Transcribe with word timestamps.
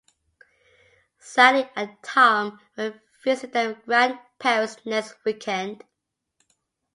Sally 1.19 1.69
and 1.75 1.95
Tom 2.01 2.59
will 2.75 2.95
visit 3.23 3.53
their 3.53 3.75
grandparents 3.75 4.77
next 4.83 5.15
weekend. 5.23 5.83